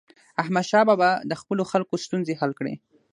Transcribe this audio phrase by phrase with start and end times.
[0.41, 2.75] احمدشاه بابا د خپلو خلکو ستونزې حل کړي.